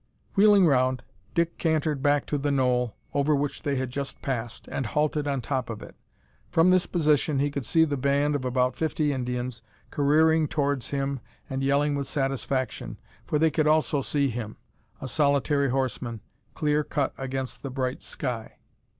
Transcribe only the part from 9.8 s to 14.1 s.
careering towards him and yelling with satisfaction, for they could also